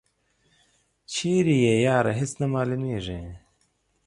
[1.11, 3.21] چیری یی یاره هیڅ نه معلومیږي.